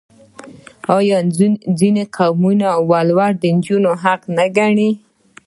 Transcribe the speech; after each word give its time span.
آیا 0.97 1.17
ځینې 1.79 2.03
قومونه 2.15 2.67
ولور 2.89 3.31
د 3.41 3.43
نجلۍ 3.55 3.89
حق 4.03 4.21
نه 4.37 4.45
ګڼي؟ 4.57 4.89